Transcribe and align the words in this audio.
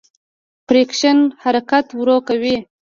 فریکشن 0.67 1.17
حرکت 1.43 1.85
ورو 1.99 2.17
کوي. 2.27 2.55